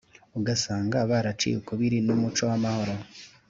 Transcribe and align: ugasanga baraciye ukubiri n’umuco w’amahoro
ugasanga 0.39 0.97
baraciye 1.11 1.55
ukubiri 1.61 1.97
n’umuco 2.05 2.41
w’amahoro 2.49 2.93